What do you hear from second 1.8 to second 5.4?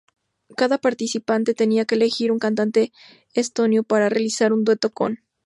que elegir un cantante estonio para realizar un dueto con.